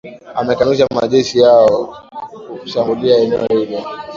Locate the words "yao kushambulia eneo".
1.39-3.45